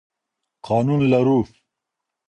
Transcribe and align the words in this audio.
قانون 0.65 1.01
لرو. 1.11 1.39